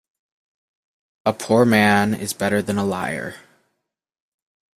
A 1.27 1.31
poor 1.33 1.63
man 1.63 2.15
is 2.15 2.33
better 2.33 2.63
than 2.63 2.79
a 2.79 2.83
liar. 2.83 3.35